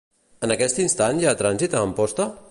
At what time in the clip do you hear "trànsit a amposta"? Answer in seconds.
1.43-2.27